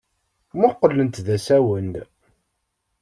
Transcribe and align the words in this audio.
Mmuqqlent 0.55 1.15
d 1.25 1.27
asawen. 1.35 1.91